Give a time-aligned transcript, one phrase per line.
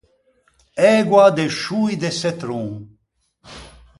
[0.93, 2.67] Ægua de scioî de çetron